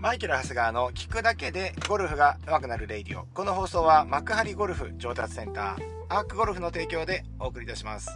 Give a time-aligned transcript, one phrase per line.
[0.00, 3.26] マイケル・ハスガーの聞くだけでゴルフが上手くなるレイディオ。
[3.34, 8.08] この放送は幕張ゴルフ上達センター、アークゴルフの提供でお送りいたします。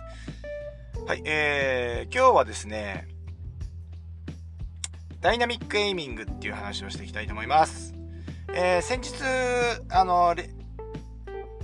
[1.07, 3.07] はい、えー、今日はですね、
[5.21, 7.93] ダイナミックエイミングっていう話をしていきたいと思います。
[8.55, 9.23] えー、先日、
[9.91, 10.35] あの、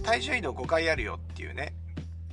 [0.02, 1.72] 体重移動5回あるよっていうね、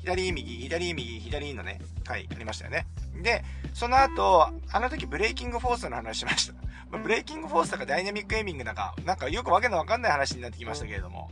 [0.03, 2.85] 左右、左右、左のね、回ありましたよね。
[3.21, 6.53] で、その後、あの時ブレーキングフォースの話しました。
[6.89, 11.29] まあ、ブレーキングフォースとかダイナミックエイミングなんか、なんかよくわけのわかんない話になってきましたけれども、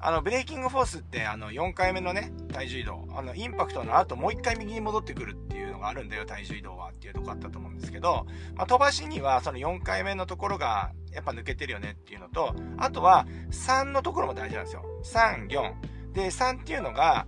[0.00, 14.84] あの、ブレーキングフォースって、あの、4回目のね、体重移動、あの、インパクトの後、もう1回右に戻ってくるっていうのがあるんだよ、体重移動はっていうとこあったと思うんですけど、まあ、飛ばしには、その4回目のところが、やっぱ抜けてるよねっていうのと、あとは、3のところも大事なんですよ。
[15.04, 16.12] 3、4。
[16.12, 17.26] で、3っていうのが、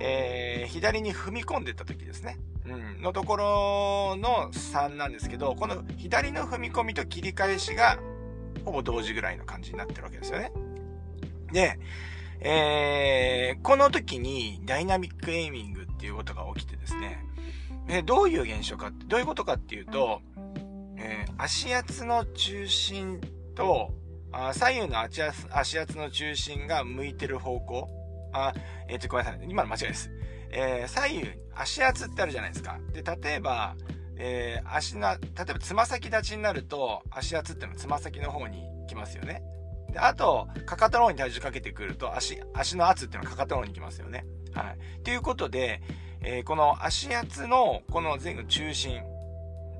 [0.00, 2.38] えー、左に踏み込んでった時ですね。
[2.64, 7.98] うん、のところの3なんですけど、この左の踏み込みと切り返しが
[8.64, 10.52] ほぼ同時ぐらいの感じになってるわけですよね。
[11.52, 11.78] で、
[12.40, 17.24] えー、この時にダイナミックエイミングっていうことが起きてですね、
[17.86, 20.20] でどういう現象かって、どういうことかっていうと、
[20.96, 23.20] えー、足圧の中心
[23.54, 23.92] と、
[24.30, 27.88] あ左右の足圧の中心が向いてる方向。
[28.32, 28.54] あ、
[28.88, 29.46] えっ、ー、と、ごめんなさい。
[29.46, 30.10] 今の間違いです。
[30.52, 32.78] えー、左右、足圧ってあるじゃないですか。
[32.92, 33.74] で、例えば、
[34.16, 39.42] えー、足の、例えばつま先立ちになると、足圧ってのはつま先の方に来ますよね。
[39.90, 44.24] で、あと、かかとの方に体重かけてくると、足、足の圧っていうのはかかとの方に来ますよね。
[44.54, 45.02] はい。
[45.02, 45.80] ということで、
[46.22, 49.02] えー、この足圧の、この前後中心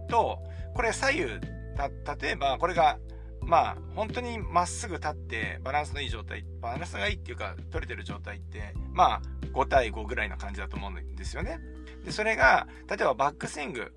[0.09, 0.43] と、
[0.75, 1.41] これ左右、
[1.77, 2.99] た、例えば、これが、
[3.45, 11.61] まあ、本当にまっすぐ立ってバランスのいい状態、バランスがいいっていうか、取れてる状態って、まあ、5対5ぐらいな感じだと思うんですよね。
[12.05, 13.93] で、それが、例えばバックスイング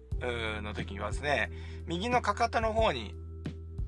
[0.62, 1.52] の時にはですね、
[1.86, 3.16] 右のかかとの方に、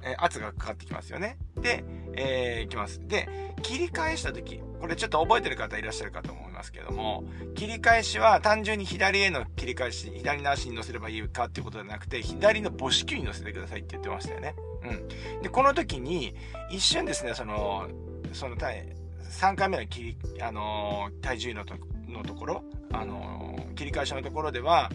[0.03, 1.37] え圧がかかってきますよね。
[1.59, 3.05] で、えー、いきます。
[3.07, 3.27] で、
[3.63, 7.23] 切り返した時、これちょっと覚えてる方いらっしゃるかと思いますけども、
[7.55, 14.55] 切り返しは単純に左への切り返し、左の足に乗せればいいかっていうことじゃなくて、左の母子球に乗せてくださいって言ってましたよね。
[14.89, 15.41] うん。
[15.41, 16.35] で、この時に、
[16.69, 17.87] 一瞬ですね、その、
[18.33, 18.85] その体、
[19.29, 21.75] 3回目の切り、あのー、体重のと
[22.07, 24.89] のところ、あのー、切り返しのところでは、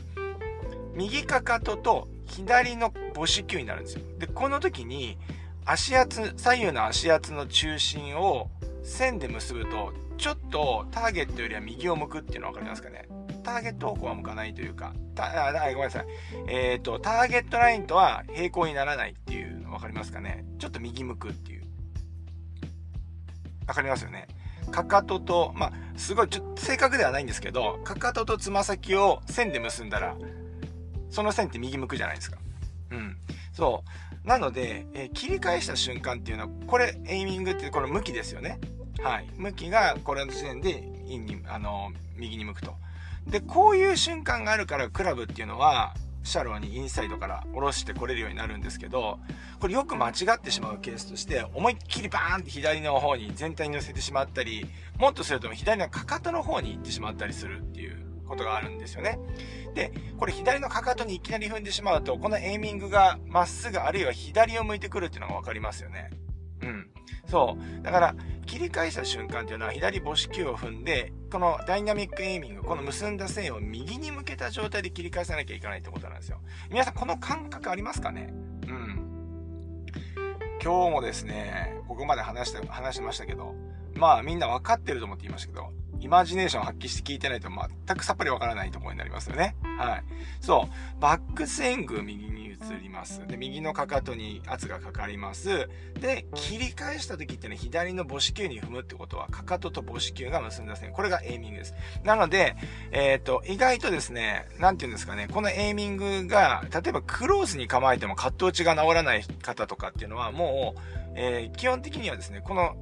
[0.94, 4.02] 右かかとと左の母子球になるんですよ。
[4.18, 5.18] で、この時に、
[5.64, 8.50] 足圧、左右の足圧の中心を
[8.82, 13.08] 線で結ぶと、ちょっとターゲットよりは右を向くっていうの分かりますかね？
[13.42, 16.06] ターゲット方向は向かないというか、たあごめんなさい。
[16.48, 20.44] えっ、ー、と、ターゲットラインとは平行にならないっていう分かりますかね？
[20.58, 21.64] ちょっと右向くっていう。
[23.66, 24.28] わかりますよね？
[24.70, 30.16] かかとと、まあ、すごい、ちょっと正確ではないんですけど、かかととつま先を線で結んだら、
[31.10, 32.38] その線って右向くじゃないですか。
[32.90, 33.16] うん。
[33.52, 33.82] そ
[34.24, 34.28] う。
[34.28, 38.60] なので、えー、切り返した瞬間っていうのは、これ、エイミングってこの向きですよね。
[39.02, 39.28] はい。
[39.36, 42.76] 向きが、これの時点で、インに、あの、右に向くと。
[43.26, 49.18] で、こういう瞬間があるから、クラブっていうのは、シャローにインサイドから下ろしてこれるようになるんですけど、
[49.60, 54.66] これよく間違ってしまうケースとして、思いっきりバーンって左の方に全体に乗せてしまったり、
[54.98, 59.18] もっとすると左のかかとの方に行ってしまったりするっていうことがあるんですよね。
[59.74, 66.10] で、これ左のかかとにいきなり踏んでしまうと、このエイミングがまっすぐあるいは左を向いてくるっていうのがわかりますよね。
[66.62, 66.90] うん。
[67.26, 67.82] そう。
[67.82, 68.14] だから、
[68.46, 76.42] 切り返した瞬間っていうのは左母子球を踏んで、このダイナミックエイミング、この結んだ線を右に向けた状態で切り返さなきゃいけないってことなんですよ。
[76.68, 78.28] 皆さん、この感覚ありますかね？
[78.66, 79.86] うん。
[80.62, 83.54] 今日もですね、ここまで話して、話しましたけど、
[83.94, 85.70] まあみんな分かってると思って言いましたけど、
[86.00, 89.56] イマジネーションを発揮して聞いてないと全くさっぱりわからないところになりますよね。
[89.78, 90.04] はい。
[90.38, 90.68] そ
[90.98, 91.00] う。
[91.00, 93.26] バックスイング右に移ります。
[93.26, 95.68] で、右のかかとに圧がかかります。
[96.00, 100.92] で、切り返した時ってね、左の母子球に踏むってことは、かかとと母子球が結んだ線。
[100.92, 101.74] これがエイミングです。
[102.04, 102.56] なので、
[102.92, 110.80] えっ、ー、と、意外とですね、なんて言うんですかね、このエイミングが、例えばクローズに構えてもカット打ちが治らない方とかっていうのは、もう、
[111.14, 112.76] えー、基本的にはですね、この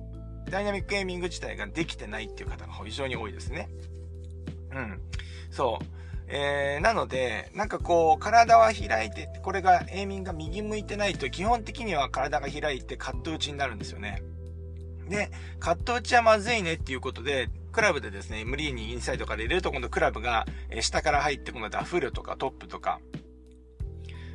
[0.51, 3.69] ダイナミックエイミング自体ができてないっていう方が非常に多いですね。
[4.73, 5.01] うん。
[5.51, 6.00] そう。
[6.33, 14.23] えー、なので、なんかこう、体は開いて、これが、エイミングが右向いてないと、基本的には体が開いてカット打ちになるんですよね。
[15.09, 23.01] で、カット打ちはまずいねっていうことで、クラブでですね、無理にインサイドから入れると、今度クラブが、え下から入って、今度ダフルとかトップとか、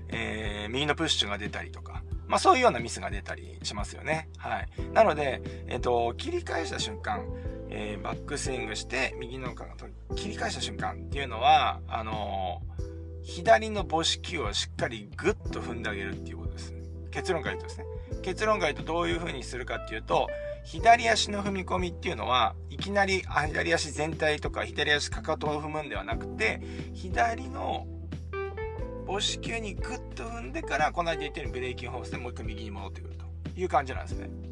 [0.10, 4.30] えー、右のプッシュが出たりとか、まあそういうようなミスが出たりしますよね。
[4.38, 4.68] はい。
[4.94, 7.26] なので、えっ、と、切り返した瞬間、
[7.78, 9.68] えー、バックスイングして右のか
[10.16, 16.82] 切り返した瞬間っていうのは、あのー、左の母子球をしっかりグッと踏んであげるっていうことですね。
[17.12, 17.86] 結論から言うとですね。
[18.22, 20.30] 結論から言うとどういう風にするかっていうと、
[20.64, 26.62] 左足の踏み込みっていうのは、いきなり左足全体とか左足かかとを踏むんではなくて、
[26.94, 27.88] 左の
[29.06, 33.26] 母子球にグッと踏んでから、この間言ったようにブレーキングフォースでもう一回右に戻ってくると
[33.60, 34.45] いう感じなんですね。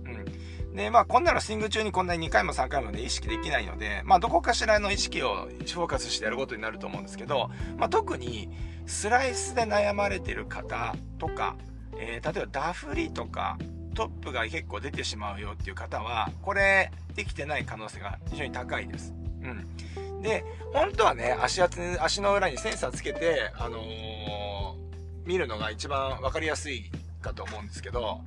[0.74, 8.50] で、まあ、こんなのスイング中にこんなに2回も3回もね、意識できないので、まあ、どこかしらの意識をフォーカスしてやることになると思うんですけど、まあ、特に、
[8.86, 11.56] スライスで悩まれてる方とか、
[11.98, 13.58] えー、例えばダフリとか、
[13.94, 19.14] トップが結構出てしまうよっていう方は、これ、できてない可能性が非常に高いです。
[19.44, 20.22] うん。
[20.24, 20.44] で、
[20.74, 26.90] 本当はね、足圧、足の裏にセンサーつけて、あのー、見るのが一番わかりやすい
[27.22, 28.22] かと思うんですけど、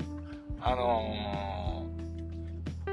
[0.60, 1.65] あのー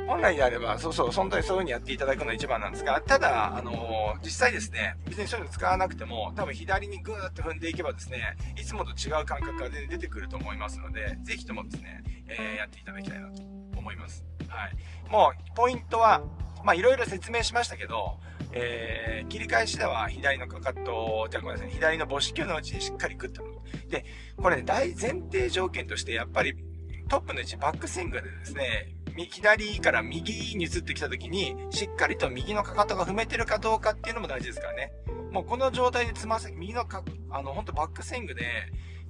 [0.08, 13.42] 本来であれば、そうそう、本当にそういう風にやっていただくのが一番なんですが、ただ、あのー、実際ですね、別にそういうの使わなくても、多分左にグーッと踏んでいけばですね、いつもと違う感覚が出てくると思いますので、ぜひともですね、えー、やっていただきたいなと
[13.78, 14.26] 思います。
[14.48, 15.12] はい。
[15.12, 16.22] もう、ポイントは、
[16.64, 18.20] まあ、いろいろ説明しましたけど、
[18.52, 23.44] えー、切り返しでは左のかかと、じゃごめんなさい、左の母子球のうちにしっかりグッと。
[23.90, 24.06] で、
[24.38, 26.56] これね、大前提条件として、やっぱり、
[27.10, 34.92] トップの位置、バックスイングでですね、左から右に移ってきた時に、しっかりと右のかかとが踏めてるかどうかっていうのも大事ですからね。
[35.32, 38.44] もうこの状態でつま先、右のか、あの、ほんとバックスイングで、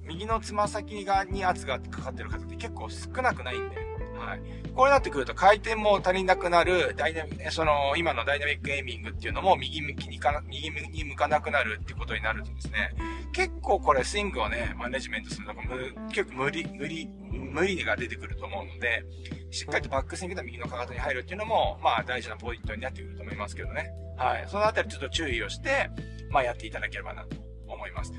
[0.02, 3.76] 右のつま先側に圧がかかってる方って結構少なくないんで、
[4.14, 4.40] はい。
[4.74, 12.94] これになってくると回転も足りなくなる、ダイナミその、今のダイナミックエイミングっていうのも右向きにか右に向かなくなるっていうことになるとですね、
[13.32, 15.62] 結構これスイングをね、マネジメントするのが
[16.08, 19.04] 結構無理、無理、無理が出てくると思うので、
[19.50, 23.92] しっかりとバックスイングで右のかかとに入るっていうのも、まあ大事なポイントになってくると思いますけどね。
[24.16, 24.44] はい。
[24.48, 25.90] そのあたりちょっと注意をして、
[26.30, 27.36] まあやっていただければなと
[27.68, 28.12] 思います。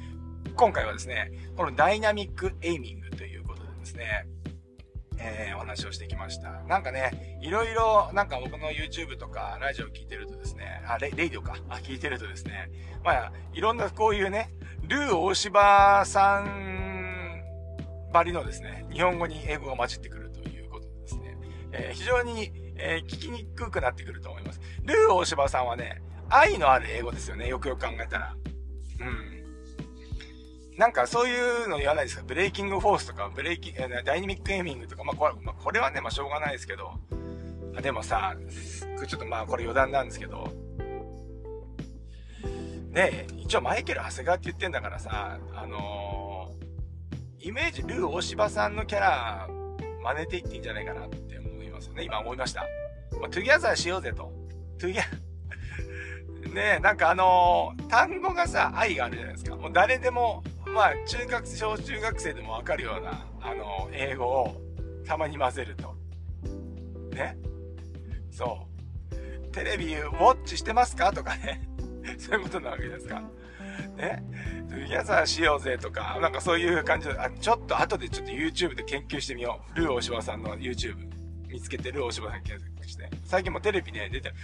[0.56, 4.26] 今回はですね、このダイナミックエイミングということでですね、
[5.26, 6.64] えー、お話をしてきました。
[6.68, 12.70] なんかね、いろいろ、なんか僕の YouTube とかラジオ聞いてるとですね、あ、レレイディオか、あ、聞いてるとですね、
[13.04, 14.52] まあ、いろんなこういうね、
[14.84, 17.42] ルー大柴さん
[18.14, 21.38] ばりのですね、日本語に英語が混じってくるということですね、
[21.72, 24.62] えー、非常に、えー、聞きにくくなってくると思います。
[24.84, 28.36] ルー大柴さんはね、愛のある英語ですよね、よくよく考えたら。
[29.02, 29.35] うん。
[30.78, 32.24] なんかそういうの言わないですか？
[32.28, 36.92] ブレイキングフォースとか、ブレイキング、ダイナミックエイミングとか、まあこれ、まあ、これはね、まあしょうがないですけど、
[37.82, 38.36] でもさ、
[39.08, 40.52] ちょっとまあこれ余談なんですけど、
[42.92, 49.48] ね一応マイケル・長谷川って言ってんだからさ、あのー、イメージ、ルー大柴さんのキャラ、
[50.04, 52.04] 真似ていっていいんじゃないかなって思いますよね。
[52.04, 52.64] 今思いました。
[53.20, 54.32] まあ、 together しようぜと。
[54.80, 55.04] トゥギャ、
[56.54, 59.56] ねえなんかあのー、単語がさ、愛があるじゃないですか。
[59.58, 60.44] もう誰でも
[60.76, 64.62] まあ、中学、小中学生でもわかるような、あの、英語を
[65.08, 65.96] たまに混ぜると。
[67.16, 67.38] ね？
[68.30, 68.68] そ
[69.10, 69.48] う。
[69.54, 71.14] テレビ watch してますか？
[71.14, 71.62] とかね。
[72.20, 73.22] そういうことなわけですか。
[73.96, 74.22] ね？
[74.68, 79.80] ギャザーしようぜとか、なんかそういう感じで、あ、ちょっと後でちょっと YouTube で研究してみよう。
[79.80, 81.08] ルー大柴さんの YouTube
[81.48, 83.10] 見つけて、ルー大柴さん検索して。
[83.24, 84.36] 最近もテレビね、出てる。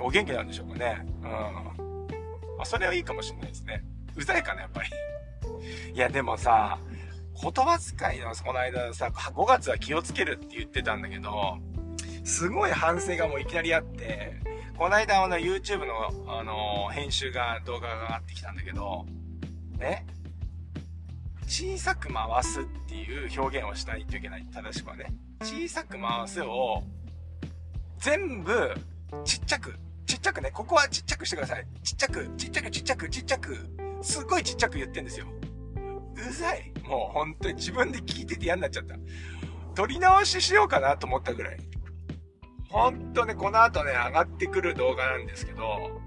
[0.00, 1.06] お元気なんでしょうかね。
[1.22, 2.60] うん。
[2.60, 3.82] あ、それはいいかもしれないですね。
[4.14, 4.90] うざいかな、やっぱり。
[5.94, 6.78] いや、でもさ、
[7.40, 11.58] 言葉遣いの、この間さ、5月は気をつけるって言ってたんだけど、
[12.24, 14.40] すごい反省がもういきなりあって、
[14.76, 19.06] この間あの YouTube の、あの編集が、動画が上がってきたんだけど、
[19.78, 20.06] ね、
[21.46, 24.46] 小さく回すっていう表現をしないといけない。
[24.52, 25.12] 正しくはね。
[25.42, 26.82] 小さく回すを、
[27.98, 28.74] 全部、
[29.24, 29.74] ちっちゃく、
[30.06, 31.66] ちっちゃくね、ここはちっちゃくしてください。
[31.82, 33.58] ちっちゃく、ちっちゃく、ちっちゃく、ちっちゃく、
[34.02, 35.26] すっごいちっちゃく言ってんですよ。
[36.20, 36.72] うざい。
[36.84, 38.96] もう本当に自分で聞いてて嫌になっちゃった。
[39.74, 41.58] 撮り直ししようかなと思ったぐらい。
[42.68, 46.00] ほんとね、この後ね、上がってくる動画なんですけど、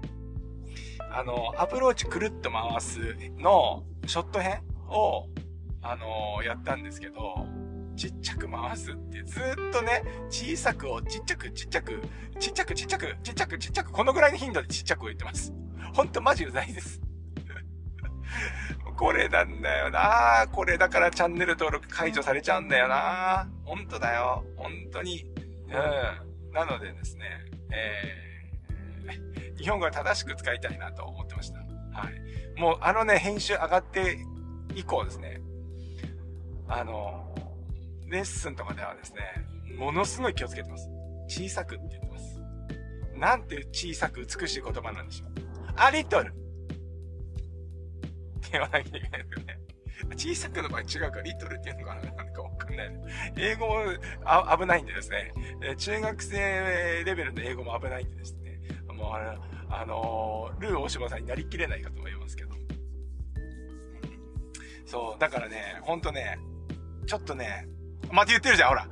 [1.10, 2.98] あの、アプローチくるっと回す
[3.38, 5.28] のショット編を、
[5.82, 7.46] あのやったんですけど、
[7.96, 12.02] ちっちゃく回すってずっとね、小さくをちっちゃくちっちゃく、
[12.38, 15.52] ちっちゃくちっちゃく、ちっちゃくちっちゃく、このぐらいの頻度でちっちゃく言ってます。
[15.94, 17.00] ほんとマジうざいです。
[18.96, 24.44] これなんだよなこれだからチャンネル登録解除されちゃうんだよな本当だよ。
[24.56, 25.26] 本当に。
[25.66, 26.52] うん。
[26.52, 27.24] なのでですね、
[27.70, 31.58] えー、日本語は正しく使いたいなと思ってました。
[31.58, 31.64] は
[32.10, 32.60] い。
[32.60, 34.18] もうあのね、編集上がって
[34.74, 35.40] 以降ですね、
[36.68, 37.34] あの、
[38.08, 39.20] レッスンとかではですね、
[39.76, 40.88] ものすごい気をつけてます。
[41.28, 42.40] 小さくって言ってます。
[43.18, 45.28] なんて小さく美しい言葉なんでしょう。
[45.76, 46.32] あリトル
[48.58, 49.58] 言わなきゃいけないですよね。
[50.16, 52.90] 小さくの場合違うか、リトルっていうのかななんかわかんない。
[53.36, 53.66] 英語
[54.24, 55.32] あ危ないんでですね、
[55.62, 58.58] え中学生レベルの英語も危ないんでですね、
[58.92, 59.38] もうあれ、
[59.70, 62.54] あの、ルー大島さんになりきれないかと思いますけど。
[64.84, 66.38] そう、だからね、ほんとね、
[67.06, 67.66] ちょっとね、
[68.10, 68.88] また言ってるじゃん、ほら。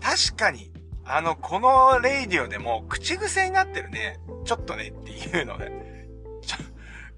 [0.00, 0.72] 確かに、
[1.04, 5.91] あの、このレイディオでも口癖になってるね、ちょっとねっていうのね。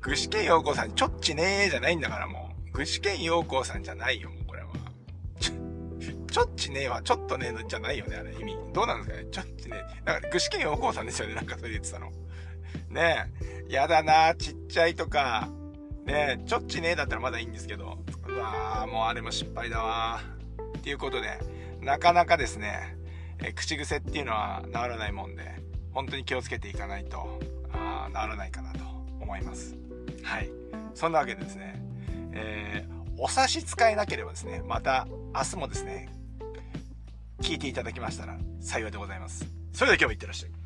[0.05, 2.73] 具志堅陽子さん、ちょっちねーじゃないんだからもう。
[2.73, 4.69] 具志堅陽子さんじゃないよ、もうこれは。
[5.41, 5.55] ちょ、
[6.31, 8.55] ちょっちねーはちょっとねーじゃないよね、あれ意味。
[8.75, 9.29] どうなんですかね？
[9.31, 10.05] ちょっちねー。
[10.05, 12.13] だから具志堅陽子さんですよね、なんかそれ言ってたの。
[12.91, 13.31] ね
[13.71, 13.73] え。
[13.73, 15.49] やだなちっちゃいとか。
[16.05, 17.97] ねえ、ちょっちねーだったらまだいいんですけど。
[18.29, 20.79] うわー、もうあれも失敗だわー。
[20.81, 21.39] っていうことで、
[21.81, 22.95] なかなかですね、
[23.43, 27.41] え口癖っていうのは治らないもんで、本当に気をつけていかないと、
[27.73, 28.85] あ治らないかなと
[29.19, 29.79] 思います。
[30.25, 30.51] はい。
[30.95, 31.81] そんなわけでですね、
[32.33, 36.09] えー、お差し支えなければですね、また明日もですね、
[37.41, 39.47] 聞いていただきましたら幸いでございます。
[39.73, 40.64] それでは今日もいってらっしゃい。